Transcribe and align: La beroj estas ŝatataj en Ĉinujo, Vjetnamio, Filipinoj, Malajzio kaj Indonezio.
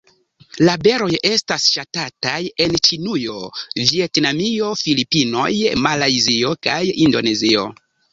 La 0.67 0.73
beroj 0.85 1.09
estas 1.31 1.65
ŝatataj 1.73 2.39
en 2.65 2.73
Ĉinujo, 2.87 3.35
Vjetnamio, 3.89 4.71
Filipinoj, 4.81 5.51
Malajzio 5.85 6.55
kaj 6.69 6.79
Indonezio. 7.05 7.67